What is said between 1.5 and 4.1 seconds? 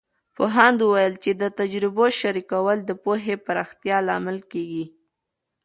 تجربو شریکول د پوهې پراختیا